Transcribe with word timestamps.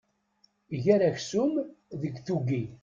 Ger 0.83 1.01
aksum 1.09 1.53
deg 2.01 2.13
tuggi. 2.25 2.63